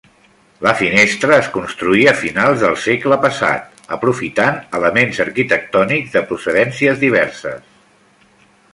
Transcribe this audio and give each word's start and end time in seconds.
La 0.67 0.71
finestra 0.77 1.35
es 1.41 1.49
construí 1.57 2.07
a 2.11 2.13
finals 2.21 2.63
del 2.63 2.73
segle 2.87 3.19
passat, 3.27 3.85
aprofitant 3.99 4.59
elements 4.81 5.23
arquitectònics 5.29 6.19
de 6.19 6.25
procedències 6.33 7.07
diverses. 7.09 7.73